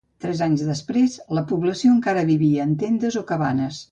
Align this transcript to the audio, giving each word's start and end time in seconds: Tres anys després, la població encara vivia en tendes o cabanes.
Tres 0.23 0.39
anys 0.45 0.63
després, 0.69 1.17
la 1.39 1.43
població 1.51 1.93
encara 1.97 2.25
vivia 2.31 2.65
en 2.69 2.75
tendes 2.85 3.21
o 3.23 3.27
cabanes. 3.33 3.83